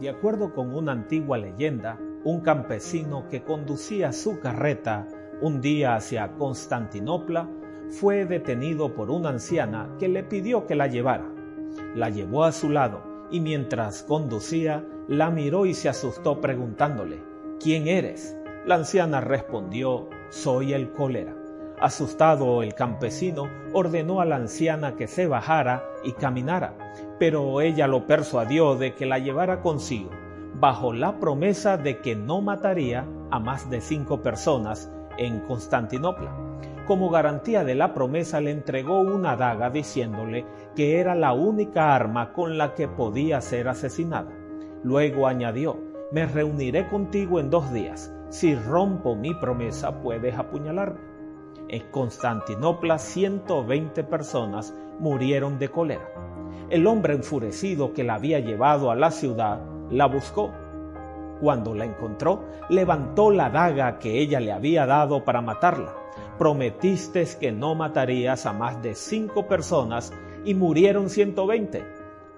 De 0.00 0.08
acuerdo 0.08 0.54
con 0.54 0.74
una 0.74 0.92
antigua 0.92 1.38
leyenda, 1.38 1.98
un 2.24 2.40
campesino 2.40 3.28
que 3.28 3.42
conducía 3.42 4.12
su 4.12 4.40
carreta 4.40 5.06
un 5.40 5.60
día 5.60 5.96
hacia 5.96 6.32
Constantinopla 6.32 7.48
fue 7.90 8.24
detenido 8.24 8.94
por 8.94 9.10
una 9.10 9.30
anciana 9.30 9.94
que 9.98 10.08
le 10.08 10.22
pidió 10.22 10.66
que 10.66 10.74
la 10.74 10.86
llevara. 10.86 11.30
La 11.94 12.08
llevó 12.08 12.44
a 12.44 12.52
su 12.52 12.70
lado 12.70 13.02
y 13.30 13.40
mientras 13.40 14.02
conducía 14.04 14.86
la 15.08 15.30
miró 15.30 15.66
y 15.66 15.74
se 15.74 15.88
asustó 15.88 16.40
preguntándole, 16.40 17.22
¿quién 17.60 17.88
eres? 17.88 18.36
La 18.64 18.76
anciana 18.76 19.20
respondió, 19.20 20.08
soy 20.30 20.72
el 20.72 20.92
cólera. 20.92 21.43
Asustado 21.80 22.62
el 22.62 22.74
campesino 22.74 23.48
ordenó 23.72 24.20
a 24.20 24.24
la 24.24 24.36
anciana 24.36 24.96
que 24.96 25.06
se 25.06 25.26
bajara 25.26 25.84
y 26.04 26.12
caminara, 26.12 26.74
pero 27.18 27.60
ella 27.60 27.86
lo 27.86 28.06
persuadió 28.06 28.76
de 28.76 28.94
que 28.94 29.06
la 29.06 29.18
llevara 29.18 29.60
consigo, 29.60 30.10
bajo 30.54 30.92
la 30.92 31.18
promesa 31.18 31.76
de 31.76 31.98
que 31.98 32.14
no 32.14 32.40
mataría 32.40 33.06
a 33.30 33.40
más 33.40 33.68
de 33.70 33.80
cinco 33.80 34.22
personas 34.22 34.90
en 35.18 35.40
Constantinopla. 35.40 36.32
Como 36.86 37.10
garantía 37.10 37.64
de 37.64 37.74
la 37.74 37.94
promesa 37.94 38.40
le 38.40 38.50
entregó 38.50 39.00
una 39.00 39.36
daga 39.36 39.70
diciéndole 39.70 40.44
que 40.76 41.00
era 41.00 41.14
la 41.14 41.32
única 41.32 41.94
arma 41.94 42.32
con 42.32 42.58
la 42.58 42.74
que 42.74 42.88
podía 42.88 43.40
ser 43.40 43.68
asesinada. 43.68 44.30
Luego 44.82 45.26
añadió, 45.26 45.78
me 46.12 46.26
reuniré 46.26 46.86
contigo 46.88 47.40
en 47.40 47.50
dos 47.50 47.72
días. 47.72 48.12
Si 48.28 48.54
rompo 48.54 49.16
mi 49.16 49.34
promesa 49.34 50.00
puedes 50.02 50.36
apuñalarme. 50.36 51.13
En 51.74 51.90
Constantinopla 51.90 52.98
120 53.00 54.04
personas 54.04 54.72
murieron 55.00 55.58
de 55.58 55.72
cólera. 55.72 56.08
El 56.70 56.86
hombre 56.86 57.14
enfurecido 57.14 57.92
que 57.92 58.04
la 58.04 58.14
había 58.14 58.38
llevado 58.38 58.92
a 58.92 58.94
la 58.94 59.10
ciudad 59.10 59.60
la 59.90 60.06
buscó. 60.06 60.52
Cuando 61.40 61.74
la 61.74 61.84
encontró, 61.84 62.44
levantó 62.68 63.32
la 63.32 63.50
daga 63.50 63.98
que 63.98 64.20
ella 64.20 64.38
le 64.38 64.52
había 64.52 64.86
dado 64.86 65.24
para 65.24 65.40
matarla. 65.40 65.92
Prometiste 66.38 67.26
que 67.40 67.50
no 67.50 67.74
matarías 67.74 68.46
a 68.46 68.52
más 68.52 68.80
de 68.80 68.94
cinco 68.94 69.48
personas 69.48 70.12
y 70.44 70.54
murieron 70.54 71.10
120. 71.10 71.84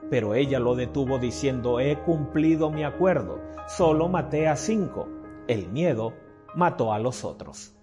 Pero 0.08 0.32
ella 0.32 0.60
lo 0.60 0.74
detuvo 0.76 1.18
diciendo, 1.18 1.78
he 1.78 1.98
cumplido 1.98 2.70
mi 2.70 2.84
acuerdo, 2.84 3.38
solo 3.68 4.08
maté 4.08 4.48
a 4.48 4.56
cinco. 4.56 5.08
El 5.46 5.68
miedo 5.68 6.14
mató 6.54 6.94
a 6.94 6.98
los 6.98 7.22
otros. 7.22 7.76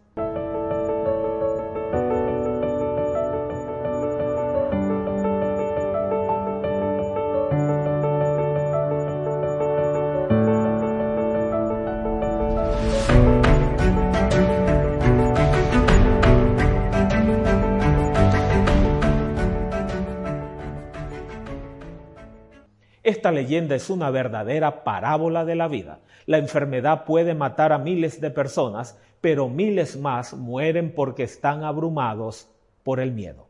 Esta 23.04 23.34
leyenda 23.34 23.76
es 23.76 23.90
una 23.90 24.10
verdadera 24.12 24.86
parábola 24.86 25.44
de 25.44 25.56
la 25.56 25.68
vida. 25.68 26.00
La 26.26 26.38
enfermedad 26.38 27.04
puede 27.04 27.36
matar 27.36 27.74
a 27.74 27.78
miles 27.78 28.22
de 28.22 28.32
personas, 28.32 28.98
pero 29.20 29.50
miles 29.50 29.98
más 29.98 30.34
mueren 30.34 30.94
porque 30.96 31.24
están 31.24 31.66
abrumados 31.66 32.48
por 32.82 33.02
el 33.02 33.12
miedo. 33.12 33.50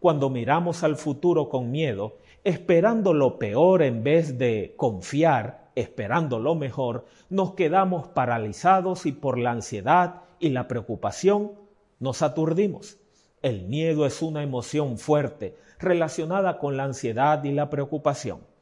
Cuando 0.00 0.30
miramos 0.30 0.82
al 0.84 0.96
futuro 0.96 1.50
con 1.50 1.70
miedo, 1.70 2.16
esperando 2.44 3.12
lo 3.12 3.38
peor 3.38 3.82
en 3.82 4.02
vez 4.02 4.38
de 4.38 4.72
confiar, 4.78 5.70
esperando 5.74 6.38
lo 6.38 6.54
mejor, 6.54 7.04
nos 7.28 7.52
quedamos 7.52 8.08
paralizados 8.08 9.04
y 9.04 9.12
por 9.12 9.36
la 9.36 9.50
ansiedad 9.50 10.22
y 10.38 10.48
la 10.48 10.66
preocupación 10.66 11.52
nos 12.00 12.22
aturdimos. 12.22 12.96
El 13.42 13.64
miedo 13.64 14.06
es 14.06 14.22
una 14.22 14.42
emoción 14.42 14.96
fuerte 14.96 15.58
relacionada 15.78 16.58
con 16.58 16.78
la 16.78 16.84
ansiedad 16.84 17.44
y 17.44 17.52
la 17.52 17.68
preocupación 17.68 18.53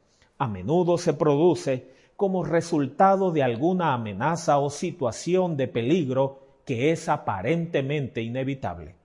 a 0.43 0.47
menudo 0.47 0.97
se 0.97 1.13
produce 1.13 1.87
como 2.15 2.43
resultado 2.43 3.31
de 3.31 3.43
alguna 3.43 3.93
amenaza 3.93 4.59
o 4.59 4.69
situación 4.69 5.57
de 5.57 5.67
peligro 5.67 6.39
que 6.65 6.91
es 6.91 7.09
aparentemente 7.09 8.21
inevitable. 8.21 8.95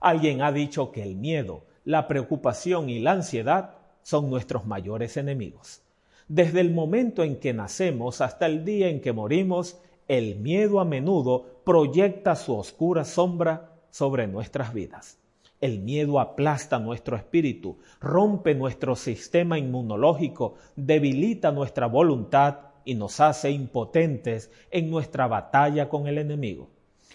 Alguien 0.00 0.42
ha 0.42 0.52
dicho 0.52 0.92
que 0.92 1.02
el 1.02 1.16
miedo, 1.16 1.64
la 1.84 2.06
preocupación 2.06 2.88
y 2.88 3.00
la 3.00 3.12
ansiedad 3.12 3.76
son 4.02 4.30
nuestros 4.30 4.66
mayores 4.66 5.16
enemigos. 5.16 5.82
Desde 6.28 6.60
el 6.60 6.70
momento 6.70 7.22
en 7.24 7.36
que 7.36 7.52
nacemos 7.52 8.20
hasta 8.20 8.46
el 8.46 8.64
día 8.64 8.88
en 8.88 9.00
que 9.00 9.12
morimos, 9.12 9.78
el 10.08 10.36
miedo 10.36 10.80
a 10.80 10.84
menudo 10.84 11.46
proyecta 11.64 12.36
su 12.36 12.56
oscura 12.56 13.04
sombra 13.04 13.70
sobre 13.90 14.26
nuestras 14.26 14.74
vidas. 14.74 15.18
El 15.62 15.78
miedo 15.78 16.18
aplasta 16.18 16.80
nuestro 16.80 17.16
espíritu, 17.16 17.78
rompe 18.00 18.52
nuestro 18.52 18.96
sistema 18.96 19.60
inmunológico, 19.60 20.56
debilita 20.74 21.52
nuestra 21.52 21.86
voluntad 21.86 22.72
y 22.84 22.96
nos 22.96 23.20
hace 23.20 23.52
impotentes 23.52 24.50
en 24.72 24.90
nuestra 24.90 25.28
batalla 25.28 25.88
con 25.88 26.08
el 26.08 26.18
enemigo. 26.18 26.68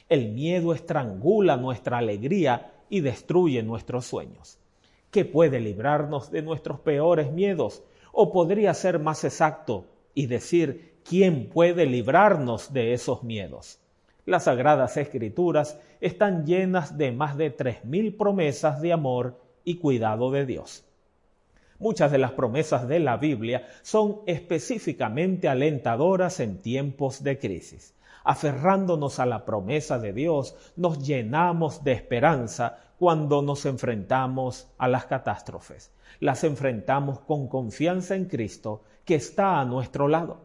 El 0.07 0.30
miedo 0.31 0.74
estrangula 0.74 1.57
nuestra 1.57 1.97
alegría 1.97 2.72
y 2.90 3.02
destruye 3.02 3.62
nuestros 3.63 4.06
sueños. 4.06 4.59
¿Qué 5.12 5.25
puede 5.25 5.59
librarnos 5.59 6.31
de 6.31 6.41
nuestros 6.41 6.80
peores 6.80 7.34
miedos? 7.34 7.84
O 8.13 8.31
podría 8.31 8.74
ser 8.74 8.97
más 8.97 9.25
exacto 9.25 9.88
y 10.13 10.28
decir, 10.28 11.02
¿quién 11.03 11.50
puede 11.50 11.86
librarnos 11.86 12.72
de 12.72 12.94
esos 12.94 13.24
miedos? 13.24 13.81
Las 14.27 14.43
sagradas 14.43 14.97
escrituras 14.97 15.79
están 16.01 16.45
llenas 16.45 16.97
de 16.97 17.13
más 17.13 17.38
de 17.38 17.49
tres 17.49 17.85
mil 17.85 18.13
promesas 18.13 18.81
de 18.81 18.91
amor 18.91 19.39
y 19.63 19.77
cuidado 19.77 20.31
de 20.31 20.45
Dios. 20.45 20.83
Muchas 21.79 22.11
de 22.11 22.17
las 22.17 22.33
promesas 22.33 22.89
de 22.89 22.99
la 22.99 23.15
Biblia 23.15 23.65
son 23.83 24.19
específicamente 24.25 25.47
alentadoras 25.47 26.41
en 26.41 26.61
tiempos 26.61 27.23
de 27.23 27.39
crisis. 27.39 27.95
Aferrándonos 28.25 29.19
a 29.19 29.25
la 29.25 29.45
promesa 29.45 29.97
de 29.97 30.11
Dios, 30.11 30.57
nos 30.75 30.99
llenamos 31.07 31.85
de 31.85 31.94
esperanza 31.94 32.79
cuando 32.99 33.41
nos 33.41 33.65
enfrentamos 33.65 34.67
a 34.77 34.89
las 34.89 35.05
catástrofes. 35.05 35.94
Las 36.19 36.44
enfrentamos 36.44 37.21
con 37.21 37.47
confianza 37.47 38.15
en 38.15 38.25
Cristo, 38.25 38.83
que 39.05 39.15
está 39.15 39.61
a 39.61 39.63
nuestro 39.63 40.09
lado. 40.09 40.41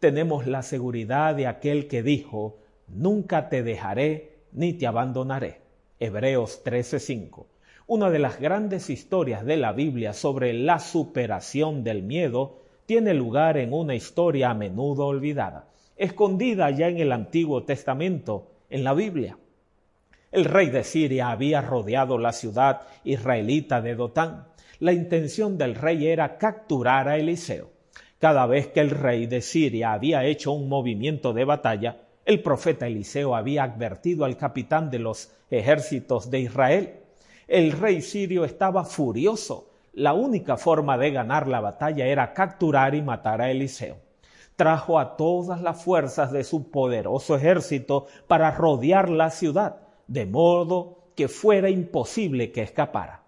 Tenemos 0.00 0.48
la 0.48 0.62
seguridad 0.62 1.36
de 1.36 1.46
aquel 1.46 1.86
que 1.86 2.02
dijo, 2.02 2.59
nunca 2.94 3.48
te 3.48 3.62
dejaré 3.62 4.38
ni 4.52 4.72
te 4.74 4.86
abandonaré. 4.86 5.60
Hebreos 5.98 6.62
13:5. 6.64 7.46
Una 7.86 8.10
de 8.10 8.18
las 8.18 8.40
grandes 8.40 8.88
historias 8.90 9.44
de 9.44 9.56
la 9.56 9.72
Biblia 9.72 10.12
sobre 10.12 10.52
la 10.52 10.78
superación 10.78 11.82
del 11.82 12.02
miedo 12.02 12.62
tiene 12.86 13.14
lugar 13.14 13.56
en 13.56 13.72
una 13.72 13.94
historia 13.94 14.50
a 14.50 14.54
menudo 14.54 15.06
olvidada, 15.06 15.68
escondida 15.96 16.70
ya 16.70 16.88
en 16.88 16.98
el 16.98 17.12
Antiguo 17.12 17.64
Testamento, 17.64 18.50
en 18.68 18.84
la 18.84 18.94
Biblia. 18.94 19.38
El 20.32 20.44
rey 20.44 20.70
de 20.70 20.84
Siria 20.84 21.30
había 21.30 21.60
rodeado 21.60 22.16
la 22.16 22.32
ciudad 22.32 22.82
israelita 23.02 23.80
de 23.80 23.96
Dotán. 23.96 24.46
La 24.78 24.92
intención 24.92 25.58
del 25.58 25.74
rey 25.74 26.06
era 26.06 26.38
capturar 26.38 27.08
a 27.08 27.16
Eliseo. 27.18 27.70
Cada 28.20 28.46
vez 28.46 28.68
que 28.68 28.80
el 28.80 28.90
rey 28.90 29.26
de 29.26 29.40
Siria 29.40 29.92
había 29.92 30.24
hecho 30.24 30.52
un 30.52 30.68
movimiento 30.68 31.32
de 31.32 31.44
batalla, 31.44 32.02
el 32.30 32.42
profeta 32.42 32.86
Eliseo 32.86 33.34
había 33.34 33.64
advertido 33.64 34.24
al 34.24 34.36
capitán 34.36 34.88
de 34.88 35.00
los 35.00 35.32
ejércitos 35.50 36.30
de 36.30 36.38
Israel. 36.38 37.00
El 37.48 37.72
rey 37.72 38.02
sirio 38.02 38.44
estaba 38.44 38.84
furioso. 38.84 39.72
La 39.94 40.12
única 40.12 40.56
forma 40.56 40.96
de 40.96 41.10
ganar 41.10 41.48
la 41.48 41.60
batalla 41.60 42.06
era 42.06 42.32
capturar 42.32 42.94
y 42.94 43.02
matar 43.02 43.40
a 43.40 43.50
Eliseo. 43.50 43.96
Trajo 44.54 45.00
a 45.00 45.16
todas 45.16 45.60
las 45.60 45.82
fuerzas 45.82 46.30
de 46.30 46.44
su 46.44 46.70
poderoso 46.70 47.34
ejército 47.34 48.06
para 48.28 48.52
rodear 48.52 49.10
la 49.10 49.30
ciudad, 49.30 49.80
de 50.06 50.26
modo 50.26 50.98
que 51.16 51.26
fuera 51.26 51.68
imposible 51.68 52.52
que 52.52 52.62
escapara. 52.62 53.19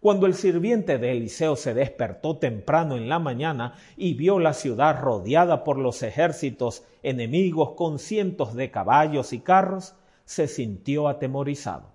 Cuando 0.00 0.26
el 0.26 0.32
sirviente 0.32 0.96
de 0.96 1.12
Eliseo 1.12 1.56
se 1.56 1.74
despertó 1.74 2.38
temprano 2.38 2.96
en 2.96 3.10
la 3.10 3.18
mañana 3.18 3.74
y 3.98 4.14
vio 4.14 4.38
la 4.38 4.54
ciudad 4.54 4.98
rodeada 4.98 5.62
por 5.62 5.78
los 5.78 6.02
ejércitos 6.02 6.84
enemigos 7.02 7.72
con 7.72 7.98
cientos 7.98 8.54
de 8.54 8.70
caballos 8.70 9.34
y 9.34 9.40
carros, 9.40 9.94
se 10.24 10.48
sintió 10.48 11.06
atemorizado. 11.06 11.92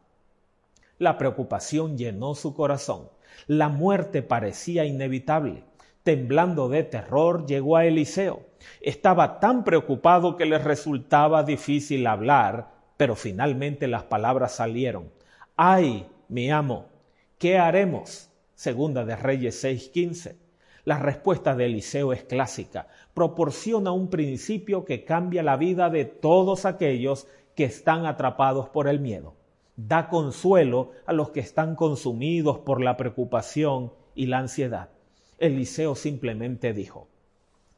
La 0.99 1.17
preocupación 1.17 1.97
llenó 1.97 2.35
su 2.35 2.53
corazón. 2.53 3.09
La 3.47 3.69
muerte 3.69 4.21
parecía 4.21 4.85
inevitable. 4.85 5.63
Temblando 6.03 6.69
de 6.69 6.83
terror, 6.83 7.47
llegó 7.47 7.75
a 7.75 7.85
Eliseo. 7.85 8.43
Estaba 8.81 9.39
tan 9.39 9.63
preocupado 9.63 10.37
que 10.37 10.45
le 10.45 10.59
resultaba 10.59 11.41
difícil 11.43 12.05
hablar, 12.05 12.69
pero 12.97 13.15
finalmente 13.15 13.87
las 13.87 14.03
palabras 14.03 14.53
salieron. 14.53 15.09
¡Ay, 15.55 16.05
mi 16.29 16.51
amo! 16.51 16.94
¿Qué 17.37 17.57
haremos? 17.57 18.29
Segunda 18.55 19.03
de 19.03 19.17
Reyes 19.17 19.61
6:15. 19.61 20.37
La 20.85 20.99
respuesta 20.99 21.53
de 21.53 21.65
Eliseo 21.65 22.13
es 22.13 22.23
clásica. 22.23 22.87
Proporciona 23.13 23.91
un 23.91 24.09
principio 24.09 24.85
que 24.85 25.03
cambia 25.03 25.43
la 25.43 25.57
vida 25.57 25.89
de 25.89 26.05
todos 26.05 26.63
aquellos 26.63 27.27
que 27.53 27.65
están 27.65 28.05
atrapados 28.05 28.69
por 28.69 28.87
el 28.87 29.01
miedo. 29.01 29.33
Da 29.75 30.07
consuelo 30.07 30.91
a 31.05 31.11
los 31.11 31.31
que 31.31 31.41
están 31.41 31.75
consumidos 31.75 32.59
por 32.59 32.81
la 32.81 32.95
preocupación 32.95 33.91
y 34.15 34.27
la 34.27 34.37
ansiedad. 34.37 34.91
Eliseo 35.37 35.95
simplemente 35.95 36.71
dijo, 36.71 37.09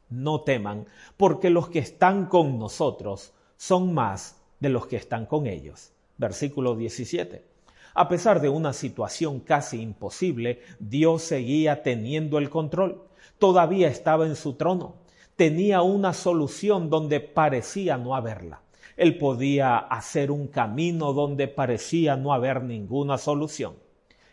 no 0.08 0.42
teman, 0.42 0.86
porque 1.16 1.50
los 1.50 1.68
que 1.68 1.80
están 1.80 2.26
con 2.26 2.60
nosotros 2.60 3.34
son 3.56 3.92
más 3.92 4.40
de 4.60 4.68
los 4.68 4.86
que 4.86 4.96
están 4.96 5.26
con 5.26 5.48
ellos. 5.48 5.92
Versículo 6.16 6.76
17. 6.76 7.57
A 8.00 8.06
pesar 8.06 8.40
de 8.40 8.48
una 8.48 8.74
situación 8.74 9.40
casi 9.40 9.82
imposible, 9.82 10.60
Dios 10.78 11.20
seguía 11.22 11.82
teniendo 11.82 12.38
el 12.38 12.48
control. 12.48 13.02
Todavía 13.38 13.88
estaba 13.88 14.24
en 14.24 14.36
su 14.36 14.52
trono. 14.52 14.94
Tenía 15.34 15.82
una 15.82 16.12
solución 16.12 16.90
donde 16.90 17.18
parecía 17.18 17.98
no 17.98 18.14
haberla. 18.14 18.62
Él 18.96 19.18
podía 19.18 19.78
hacer 19.78 20.30
un 20.30 20.46
camino 20.46 21.12
donde 21.12 21.48
parecía 21.48 22.14
no 22.16 22.32
haber 22.32 22.62
ninguna 22.62 23.18
solución. 23.18 23.74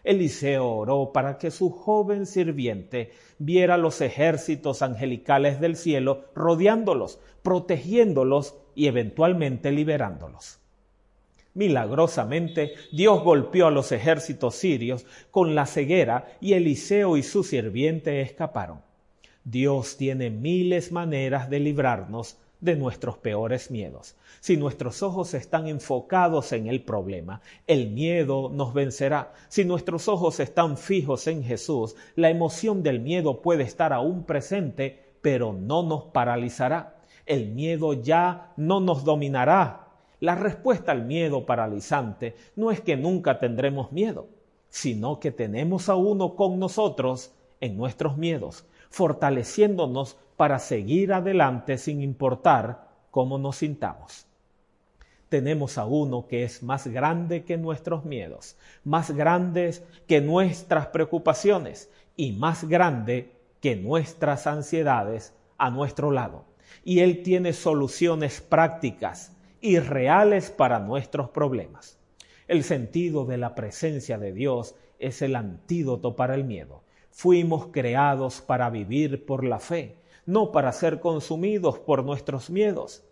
Eliseo 0.03 0.69
oró 0.69 1.11
para 1.11 1.39
que 1.39 1.49
su 1.49 1.71
joven 1.71 2.27
sirviente 2.27 3.13
viera 3.39 3.77
los 3.77 3.99
ejércitos 4.01 4.83
angelicales 4.83 5.59
del 5.59 5.75
cielo 5.75 6.25
rodeándolos, 6.35 7.19
protegiéndolos 7.41 8.59
y 8.75 8.85
eventualmente 8.85 9.71
liberándolos. 9.71 10.59
Milagrosamente, 11.55 12.73
Dios 12.91 13.23
golpeó 13.23 13.67
a 13.67 13.71
los 13.71 13.93
ejércitos 13.93 14.55
sirios 14.55 15.05
con 15.31 15.55
la 15.55 15.65
ceguera 15.65 16.27
y 16.41 16.53
Eliseo 16.53 17.15
y 17.15 17.23
su 17.23 17.43
sirviente 17.43 18.21
escaparon. 18.21 18.81
Dios 19.45 19.95
tiene 19.95 20.29
miles 20.29 20.91
maneras 20.91 21.49
de 21.49 21.61
librarnos 21.61 22.37
de 22.59 22.75
nuestros 22.75 23.17
peores 23.17 23.71
miedos. 23.71 24.15
Si 24.41 24.57
nuestros 24.57 25.01
ojos 25.01 25.33
están 25.33 25.67
enfocados 25.67 26.51
en 26.51 26.67
el 26.67 26.83
problema, 26.83 27.41
el 27.67 27.89
miedo 27.89 28.49
nos 28.53 28.73
vencerá. 28.73 29.33
Si 29.47 29.63
nuestros 29.63 30.09
ojos 30.09 30.41
están 30.41 30.77
fijos 30.77 31.25
en 31.27 31.41
Jesús, 31.41 31.95
la 32.15 32.29
emoción 32.29 32.83
del 32.83 32.99
miedo 32.99 33.41
puede 33.41 33.63
estar 33.63 33.93
aún 33.93 34.23
presente, 34.23 34.99
pero 35.21 35.53
no 35.53 35.83
nos 35.83 36.05
paralizará. 36.05 36.97
El 37.25 37.47
miedo 37.47 37.93
ya 37.93 38.51
no 38.57 38.81
nos 38.81 39.05
dominará, 39.05 39.84
la 40.25 40.33
respuesta 40.33 40.91
al 40.91 41.05
miedo 41.05 41.45
paralizante 41.45 42.35
no 42.55 42.71
es 42.71 42.81
que 42.81 42.97
nunca 42.97 43.37
tendremos 43.37 43.91
miedo, 43.91 44.27
sino 44.69 45.19
que 45.19 45.31
tenemos 45.31 45.87
a 45.87 45.95
uno 45.95 46.35
con 46.35 46.57
nosotros 46.57 47.31
en 47.61 47.77
nuestros 47.77 48.17
miedos, 48.17 48.65
fortaleciéndonos 48.89 50.17
para 50.35 50.57
seguir 50.57 51.13
adelante 51.13 51.77
sin 51.77 52.01
importar 52.01 52.87
cómo 53.11 53.37
nos 53.37 53.57
sintamos. 53.57 54.25
Tenemos 55.29 55.77
a 55.77 55.85
uno 55.85 56.25
que 56.27 56.43
es 56.43 56.63
más 56.63 56.87
grande 56.87 57.43
que 57.43 57.57
nuestros 57.57 58.03
miedos, 58.03 58.57
más 58.83 59.11
grandes 59.11 59.83
que 60.07 60.21
nuestras 60.21 60.87
preocupaciones 60.87 61.91
y 62.17 62.31
más 62.31 62.63
grande 62.63 63.31
que 63.61 63.75
nuestras 63.75 64.47
ansiedades 64.47 65.35
a 65.59 65.69
nuestro 65.69 66.09
lado. 66.09 66.45
Y 66.83 67.01
Él 67.01 67.21
tiene 67.21 67.53
soluciones 67.53 68.41
prácticas 68.41 69.34
y 69.65 69.79
reales 69.79 70.51
para 70.51 70.77
nuestros 70.77 71.29
problemas. 71.29 71.97
El 72.47 72.63
sentido 72.63 73.25
de 73.25 73.37
la 73.37 73.55
presencia 73.55 74.19
de 74.19 74.31
Dios 74.31 74.75
es 74.99 75.23
el 75.23 75.35
antídoto 75.35 76.15
para 76.15 76.35
el 76.35 76.43
miedo. 76.43 76.83
Fuimos 77.09 77.69
creados 77.71 78.41
para 78.41 78.69
vivir 78.69 79.25
por 79.25 79.43
la 79.43 79.57
fe, 79.57 79.95
no 80.27 80.51
para 80.51 80.71
ser 80.71 80.99
consumidos 80.99 81.79
por 81.79 82.03
nuestros 82.03 82.51
miedos. 82.51 83.03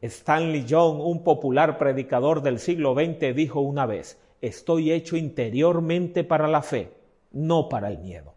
Stanley 0.00 0.66
Young, 0.66 1.00
un 1.00 1.24
popular 1.24 1.78
predicador 1.78 2.42
del 2.42 2.60
siglo 2.60 2.94
XX, 2.94 3.34
dijo 3.34 3.60
una 3.60 3.86
vez, 3.86 4.20
estoy 4.40 4.92
hecho 4.92 5.16
interiormente 5.16 6.22
para 6.22 6.46
la 6.46 6.62
fe, 6.62 6.92
no 7.32 7.68
para 7.68 7.88
el 7.88 7.98
miedo. 7.98 8.34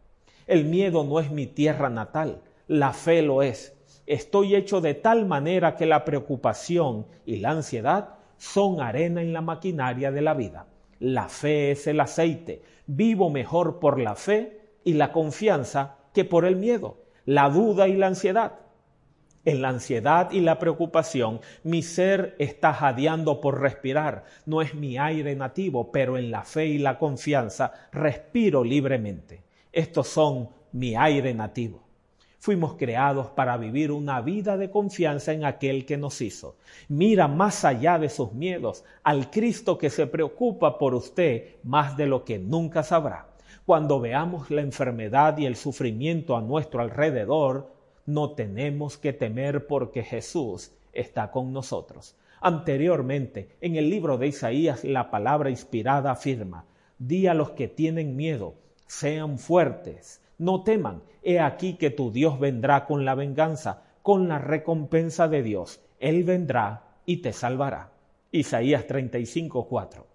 El 0.48 0.66
miedo 0.66 1.04
no 1.04 1.20
es 1.20 1.30
mi 1.30 1.46
tierra 1.46 1.92
natal, 1.92 2.42
la 2.68 2.92
fe 2.92 3.22
lo 3.22 3.44
es. 3.44 3.78
Estoy 4.06 4.56
hecho 4.56 4.82
de 4.82 4.96
tal 4.96 5.26
manera 5.26 5.76
que 5.76 5.86
la 5.86 6.04
preocupación 6.04 7.08
y 7.26 7.38
la 7.38 7.52
ansiedad 7.52 8.16
son 8.38 8.82
arena 8.82 9.22
en 9.22 9.32
la 9.32 9.42
maquinaria 9.42 10.12
de 10.12 10.22
la 10.22 10.34
vida. 10.34 10.68
La 11.00 11.30
fe 11.30 11.72
es 11.72 11.88
el 11.88 12.00
aceite. 12.00 12.62
Vivo 12.86 13.30
mejor 13.30 13.80
por 13.80 14.00
la 14.00 14.16
fe 14.16 14.60
y 14.84 14.94
la 14.94 15.12
confianza 15.12 15.98
que 16.14 16.26
por 16.26 16.46
el 16.46 16.58
miedo, 16.58 16.98
la 17.26 17.50
duda 17.50 17.88
y 17.88 17.96
la 17.96 18.08
ansiedad. 18.08 18.60
En 19.46 19.62
la 19.62 19.70
ansiedad 19.70 20.32
y 20.32 20.40
la 20.40 20.60
preocupación, 20.60 21.42
mi 21.64 21.82
ser 21.82 22.36
está 22.40 22.74
jadeando 22.74 23.42
por 23.42 23.60
respirar. 23.60 24.24
No 24.46 24.62
es 24.62 24.74
mi 24.74 24.98
aire 24.98 25.36
nativo, 25.36 25.92
pero 25.92 26.18
en 26.18 26.32
la 26.32 26.44
fe 26.44 26.68
y 26.68 26.78
la 26.78 26.98
confianza 26.98 27.74
respiro 27.92 28.64
libremente. 28.64 29.44
Estos 29.72 30.08
son 30.08 30.50
mi 30.72 30.96
aire 30.96 31.34
nativo. 31.34 31.83
Fuimos 32.44 32.74
creados 32.74 33.28
para 33.28 33.56
vivir 33.56 33.90
una 33.90 34.20
vida 34.20 34.58
de 34.58 34.70
confianza 34.70 35.32
en 35.32 35.46
aquel 35.46 35.86
que 35.86 35.96
nos 35.96 36.20
hizo. 36.20 36.58
Mira 36.90 37.30
más 37.30 37.64
allá 37.64 37.98
de 37.98 38.10
sus 38.10 38.34
miedos 38.34 38.84
al 39.02 39.32
Cristo 39.32 39.78
que 39.78 39.90
se 39.90 40.08
preocupa 40.08 40.78
por 40.78 40.94
usted 40.94 41.56
más 41.64 41.96
de 41.96 42.06
lo 42.06 42.26
que 42.26 42.40
nunca 42.40 42.84
sabrá. 42.84 43.30
Cuando 43.66 44.02
veamos 44.02 44.52
la 44.52 44.60
enfermedad 44.60 45.38
y 45.38 45.46
el 45.46 45.56
sufrimiento 45.56 46.36
a 46.36 46.42
nuestro 46.42 46.82
alrededor, 46.82 47.72
no 48.06 48.32
tenemos 48.32 48.98
que 48.98 49.14
temer 49.14 49.66
porque 49.66 50.04
Jesús 50.04 50.74
está 50.92 51.32
con 51.32 51.54
nosotros. 51.54 52.18
Anteriormente, 52.42 53.56
en 53.62 53.78
el 53.78 53.90
libro 53.90 54.18
de 54.18 54.28
Isaías, 54.28 54.84
la 54.84 55.10
palabra 55.12 55.50
inspirada 55.50 56.12
afirma, 56.12 56.66
di 57.00 57.26
a 57.28 57.34
los 57.34 57.52
que 57.52 57.70
tienen 57.70 58.18
miedo, 58.18 58.56
sean 58.86 59.40
fuertes, 59.40 60.20
no 60.44 60.64
teman, 60.64 61.04
he 61.22 61.40
aquí 61.40 61.76
que 61.76 61.90
tu 61.90 62.12
Dios 62.12 62.40
vendrá 62.40 62.86
con 62.86 63.06
la 63.06 63.16
venganza, 63.16 63.84
con 64.02 64.28
la 64.28 64.40
recompensa 64.40 65.28
de 65.28 65.42
Dios. 65.42 65.82
Él 66.00 66.24
vendrá 66.24 66.84
y 67.06 67.18
te 67.18 67.32
salvará. 67.32 67.92
Isaías 68.32 68.86
35, 68.88 69.68
4. 69.68 70.08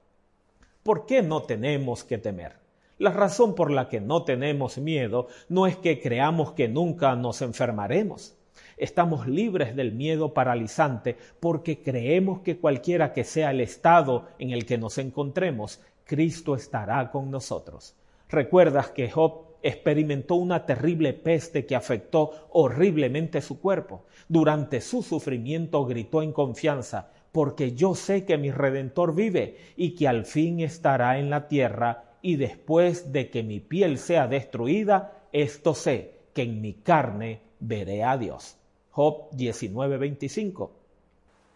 ¿Por 0.83 1.07
qué 1.07 1.23
no 1.23 1.43
tenemos 1.43 2.05
que 2.05 2.19
temer? 2.19 2.57
La 2.99 3.11
razón 3.11 3.55
por 3.55 3.71
la 3.71 3.89
que 3.89 4.01
no 4.01 4.25
tenemos 4.25 4.77
miedo 4.79 5.29
no 5.49 5.67
es 5.67 5.77
que 5.77 6.01
creamos 6.01 6.53
que 6.53 6.69
nunca 6.69 7.15
nos 7.15 7.43
enfermaremos. 7.43 8.37
Estamos 8.77 9.27
libres 9.27 9.75
del 9.77 9.93
miedo 9.93 10.35
paralizante 10.35 11.17
porque 11.41 11.83
creemos 11.83 12.41
que 12.41 12.59
cualquiera 12.59 13.13
que 13.13 13.25
sea 13.25 13.53
el 13.53 13.61
estado 13.61 14.29
en 14.39 14.51
el 14.51 14.67
que 14.67 14.79
nos 14.79 14.99
encontremos, 14.99 15.81
Cristo 16.05 16.55
estará 16.55 17.11
con 17.11 17.31
nosotros. 17.31 17.95
Recuerdas 18.29 18.91
que 18.91 19.11
Job 19.11 19.48
experimentó 19.63 20.37
una 20.37 20.65
terrible 20.67 21.13
peste 21.13 21.67
que 21.67 21.77
afectó 21.77 22.49
horriblemente 22.51 23.41
su 23.41 23.61
cuerpo. 23.61 24.05
Durante 24.29 24.81
su 24.81 25.03
sufrimiento 25.03 25.85
gritó 25.85 26.23
en 26.23 26.33
confianza, 26.33 27.11
porque 27.33 27.73
yo 27.73 27.95
sé 27.95 28.25
que 28.25 28.39
mi 28.39 28.51
Redentor 28.51 29.15
vive 29.15 29.57
y 29.77 29.95
que 29.95 30.09
al 30.09 30.25
fin 30.25 30.61
estará 30.61 31.19
en 31.19 31.31
la 31.31 31.49
tierra, 31.49 32.05
y 32.23 32.37
después 32.37 33.13
de 33.13 33.31
que 33.31 33.43
mi 33.43 33.61
piel 33.61 33.99
sea 33.99 34.27
destruida, 34.27 35.25
esto 35.33 35.75
sé, 35.75 36.15
que 36.35 36.43
en 36.43 36.61
mi 36.61 36.75
carne 36.75 37.41
veré 37.61 38.03
a 38.03 38.17
Dios. 38.17 38.57
Job 38.91 39.31
19:25. 39.33 40.71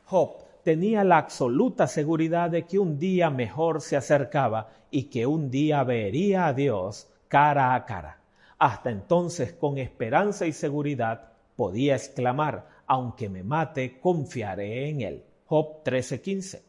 Job 0.05 0.37
tenía 0.63 1.05
la 1.05 1.19
absoluta 1.19 1.87
seguridad 1.87 2.51
de 2.51 2.65
que 2.65 2.79
un 2.79 2.99
día 2.99 3.31
mejor 3.31 3.81
se 3.81 3.97
acercaba 3.97 4.71
y 4.91 5.05
que 5.05 5.27
un 5.27 5.51
día 5.51 5.83
vería 5.85 6.47
a 6.47 6.53
Dios 6.53 7.12
cara 7.33 7.75
a 7.75 7.87
cara. 7.87 8.19
Hasta 8.59 8.91
entonces, 8.91 9.55
con 9.55 9.79
esperanza 9.79 10.45
y 10.45 10.53
seguridad, 10.53 11.31
podía 11.57 11.95
exclamar, 11.95 12.69
aunque 12.87 13.31
me 13.31 13.43
mate, 13.43 13.99
confiaré 14.01 14.91
en 14.91 15.01
él. 15.01 15.25
Job 15.47 15.83
13:15. 15.83 16.61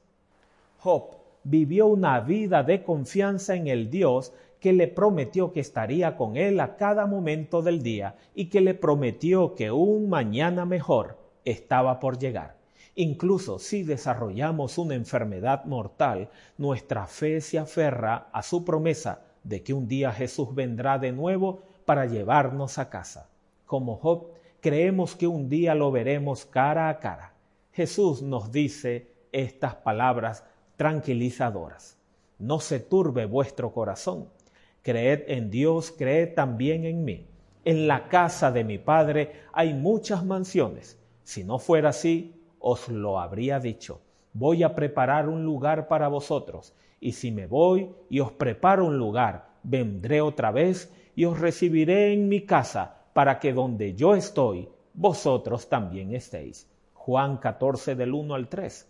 Job 0.78 1.18
vivió 1.44 1.88
una 1.88 2.22
vida 2.22 2.64
de 2.64 2.82
confianza 2.82 3.56
en 3.56 3.68
el 3.68 3.90
Dios 3.90 4.32
que 4.62 4.72
le 4.72 4.88
prometió 4.88 5.52
que 5.52 5.60
estaría 5.60 6.16
con 6.16 6.38
él 6.38 6.62
a 6.62 6.78
cada 6.78 7.08
momento 7.08 7.62
del 7.62 7.84
día 7.84 8.16
y 8.34 8.46
que 8.46 8.62
le 8.62 8.74
prometió 8.74 9.56
que 9.56 9.70
un 9.70 10.08
mañana 10.08 10.64
mejor 10.64 11.18
estaba 11.44 12.00
por 12.00 12.18
llegar. 12.18 12.56
Incluso 12.96 13.60
si 13.60 13.84
desarrollamos 13.84 14.78
una 14.78 14.96
enfermedad 14.96 15.66
mortal, 15.66 16.30
nuestra 16.58 17.06
fe 17.06 17.42
se 17.42 17.60
aferra 17.60 18.30
a 18.32 18.42
su 18.44 18.64
promesa 18.64 19.24
de 19.44 19.64
que 19.64 19.74
un 19.74 19.88
día 19.88 20.12
Jesús 20.12 20.54
vendrá 20.54 20.98
de 20.98 21.12
nuevo 21.12 21.64
para 21.86 22.06
llevarnos 22.06 22.78
a 22.78 22.90
casa. 22.90 23.30
Como 23.66 23.98
Job, 23.98 24.28
creemos 24.62 25.16
que 25.16 25.28
un 25.28 25.50
día 25.50 25.76
lo 25.76 25.92
veremos 25.92 26.46
cara 26.46 26.90
a 26.90 27.00
cara. 27.00 27.34
Jesús 27.72 28.22
nos 28.22 28.52
dice 28.52 29.12
estas 29.32 29.76
palabras 29.76 30.44
tranquilizadoras. 30.78 31.98
No 32.40 32.60
se 32.60 32.80
turbe 32.80 33.26
vuestro 33.26 33.72
corazón. 33.74 34.30
Creed 34.82 35.24
en 35.28 35.50
Dios, 35.50 35.92
creed 35.92 36.34
también 36.34 36.86
en 36.86 37.04
mí. 37.04 37.28
En 37.66 37.88
la 37.88 38.10
casa 38.10 38.52
de 38.52 38.64
mi 38.64 38.78
Padre 38.78 39.44
hay 39.54 39.74
muchas 39.74 40.26
mansiones. 40.26 41.00
Si 41.24 41.44
no 41.44 41.58
fuera 41.58 41.90
así, 41.90 42.36
os 42.60 42.90
lo 42.90 43.20
habría 43.20 43.60
dicho. 43.60 44.02
Voy 44.34 44.64
a 44.64 44.76
preparar 44.76 45.30
un 45.30 45.46
lugar 45.46 45.88
para 45.88 46.08
vosotros, 46.08 46.74
y 47.04 47.12
si 47.12 47.32
me 47.32 47.48
voy 47.48 47.90
y 48.10 48.22
os 48.22 48.32
preparo 48.32 48.86
un 48.86 48.98
lugar, 48.98 49.50
vendré 49.62 50.22
otra 50.22 50.52
vez 50.52 50.90
y 51.18 51.26
os 51.26 51.38
recibiré 51.38 52.14
en 52.14 52.30
mi 52.30 52.46
casa, 52.46 52.96
para 53.12 53.42
que 53.42 53.52
donde 53.52 53.94
yo 53.94 54.16
estoy, 54.16 54.70
vosotros 54.94 55.68
también 55.68 56.16
estéis. 56.16 56.66
Juan 56.94 57.40
14 57.40 57.96
del 57.96 58.14
1 58.14 58.34
al 58.34 58.48
3. 58.48 58.88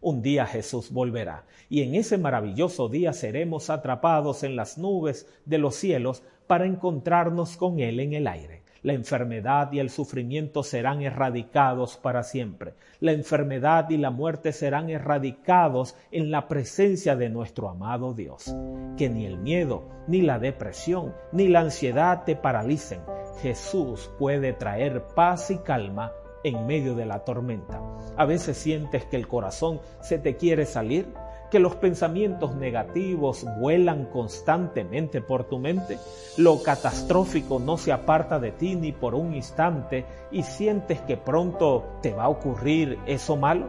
Un 0.00 0.22
día 0.22 0.44
Jesús 0.44 0.90
volverá, 0.90 1.44
y 1.68 1.82
en 1.82 1.94
ese 1.94 2.18
maravilloso 2.18 2.88
día 2.88 3.12
seremos 3.12 3.70
atrapados 3.70 4.42
en 4.42 4.56
las 4.56 4.76
nubes 4.76 5.28
de 5.44 5.58
los 5.58 5.76
cielos 5.76 6.24
para 6.48 6.66
encontrarnos 6.66 7.56
con 7.56 7.78
Él 7.78 8.00
en 8.00 8.12
el 8.12 8.26
aire. 8.26 8.59
La 8.82 8.94
enfermedad 8.94 9.70
y 9.72 9.78
el 9.78 9.90
sufrimiento 9.90 10.62
serán 10.62 11.02
erradicados 11.02 11.98
para 11.98 12.22
siempre. 12.22 12.72
La 12.98 13.12
enfermedad 13.12 13.90
y 13.90 13.98
la 13.98 14.10
muerte 14.10 14.52
serán 14.52 14.88
erradicados 14.88 15.96
en 16.10 16.30
la 16.30 16.48
presencia 16.48 17.14
de 17.14 17.28
nuestro 17.28 17.68
amado 17.68 18.14
Dios. 18.14 18.54
Que 18.96 19.10
ni 19.10 19.26
el 19.26 19.38
miedo, 19.38 19.88
ni 20.06 20.22
la 20.22 20.38
depresión, 20.38 21.14
ni 21.32 21.48
la 21.48 21.60
ansiedad 21.60 22.24
te 22.24 22.36
paralicen. 22.36 23.00
Jesús 23.42 24.10
puede 24.18 24.54
traer 24.54 25.04
paz 25.14 25.50
y 25.50 25.58
calma 25.58 26.12
en 26.42 26.66
medio 26.66 26.94
de 26.94 27.04
la 27.04 27.24
tormenta. 27.24 27.82
A 28.16 28.24
veces 28.24 28.56
sientes 28.56 29.04
que 29.04 29.16
el 29.16 29.28
corazón 29.28 29.80
se 30.00 30.18
te 30.18 30.36
quiere 30.36 30.64
salir, 30.64 31.06
que 31.50 31.58
los 31.58 31.74
pensamientos 31.76 32.54
negativos 32.54 33.44
vuelan 33.58 34.06
constantemente 34.06 35.20
por 35.20 35.44
tu 35.44 35.58
mente, 35.58 35.98
lo 36.36 36.62
catastrófico 36.62 37.58
no 37.58 37.76
se 37.76 37.92
aparta 37.92 38.38
de 38.38 38.52
ti 38.52 38.76
ni 38.76 38.92
por 38.92 39.14
un 39.14 39.34
instante 39.34 40.04
y 40.30 40.42
sientes 40.42 41.00
que 41.00 41.16
pronto 41.16 41.84
te 42.02 42.12
va 42.12 42.24
a 42.24 42.28
ocurrir 42.28 42.98
eso 43.06 43.36
malo. 43.36 43.68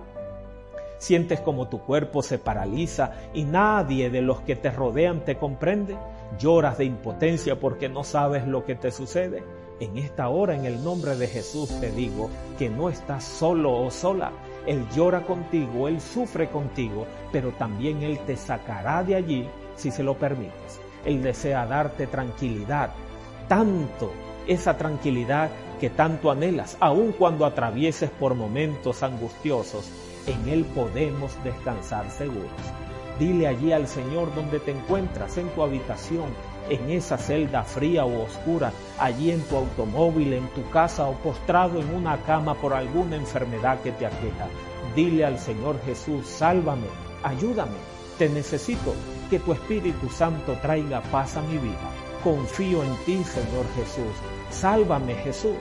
Sientes 0.99 1.39
como 1.39 1.67
tu 1.67 1.79
cuerpo 1.79 2.21
se 2.21 2.37
paraliza 2.37 3.13
y 3.33 3.43
nadie 3.43 4.11
de 4.11 4.21
los 4.21 4.41
que 4.41 4.55
te 4.55 4.69
rodean 4.69 5.25
te 5.25 5.35
comprende. 5.35 5.97
Lloras 6.37 6.77
de 6.77 6.85
impotencia 6.85 7.59
porque 7.59 7.89
no 7.89 8.03
sabes 8.03 8.47
lo 8.47 8.63
que 8.65 8.75
te 8.75 8.91
sucede. 8.91 9.43
En 9.79 9.97
esta 9.97 10.29
hora, 10.29 10.55
en 10.55 10.65
el 10.65 10.83
nombre 10.83 11.15
de 11.15 11.25
Jesús, 11.25 11.71
te 11.79 11.91
digo 11.91 12.29
que 12.59 12.69
no 12.69 12.87
estás 12.87 13.23
solo 13.23 13.81
o 13.81 13.89
sola. 13.89 14.31
Él 14.65 14.87
llora 14.95 15.23
contigo, 15.23 15.87
Él 15.87 15.99
sufre 16.01 16.49
contigo, 16.49 17.07
pero 17.31 17.51
también 17.51 18.03
Él 18.03 18.19
te 18.19 18.35
sacará 18.35 19.03
de 19.03 19.15
allí 19.15 19.47
si 19.75 19.91
se 19.91 20.03
lo 20.03 20.15
permites. 20.15 20.79
Él 21.05 21.21
desea 21.23 21.65
darte 21.65 22.07
tranquilidad, 22.07 22.91
tanto 23.47 24.11
esa 24.47 24.77
tranquilidad 24.77 25.49
que 25.79 25.89
tanto 25.89 26.29
anhelas, 26.29 26.77
aun 26.79 27.11
cuando 27.11 27.45
atravieses 27.45 28.09
por 28.11 28.35
momentos 28.35 29.01
angustiosos, 29.01 29.89
en 30.27 30.47
Él 30.47 30.65
podemos 30.65 31.43
descansar 31.43 32.09
seguros. 32.11 32.51
Dile 33.19 33.47
allí 33.47 33.71
al 33.71 33.87
Señor 33.87 34.33
donde 34.35 34.59
te 34.59 34.71
encuentras, 34.71 35.37
en 35.37 35.47
tu 35.49 35.63
habitación, 35.63 36.29
en 36.71 36.89
esa 36.89 37.17
celda 37.17 37.63
fría 37.63 38.05
o 38.05 38.23
oscura, 38.23 38.71
allí 38.97 39.29
en 39.31 39.41
tu 39.41 39.57
automóvil, 39.57 40.33
en 40.33 40.47
tu 40.49 40.67
casa 40.69 41.05
o 41.05 41.13
postrado 41.15 41.81
en 41.81 41.93
una 41.93 42.17
cama 42.23 42.55
por 42.55 42.73
alguna 42.73 43.17
enfermedad 43.17 43.81
que 43.81 43.91
te 43.91 44.05
aqueja. 44.05 44.47
Dile 44.95 45.25
al 45.25 45.37
Señor 45.37 45.81
Jesús, 45.83 46.25
sálvame, 46.25 46.87
ayúdame, 47.23 47.77
te 48.17 48.29
necesito, 48.29 48.93
que 49.29 49.39
tu 49.39 49.51
Espíritu 49.51 50.09
Santo 50.09 50.53
traiga 50.61 51.01
paz 51.01 51.35
a 51.35 51.41
mi 51.41 51.57
vida. 51.57 51.91
Confío 52.23 52.83
en 52.83 52.95
ti, 53.05 53.21
Señor 53.23 53.65
Jesús. 53.75 54.15
Sálvame, 54.49 55.15
Jesús. 55.15 55.57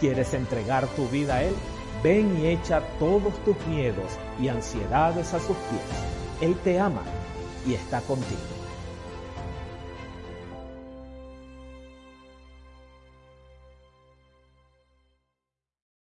¿Quieres 0.00 0.34
entregar 0.34 0.86
tu 0.88 1.08
vida 1.08 1.36
a 1.36 1.44
Él? 1.44 1.54
Ven 2.02 2.38
y 2.40 2.48
echa 2.48 2.82
todos 2.98 3.32
tus 3.44 3.56
miedos 3.66 4.12
y 4.38 4.48
ansiedades 4.48 5.32
a 5.32 5.38
sus 5.38 5.56
pies. 5.56 6.40
Él 6.42 6.56
te 6.62 6.78
ama 6.78 7.02
y 7.66 7.74
está 7.74 8.00
contigo. 8.02 8.53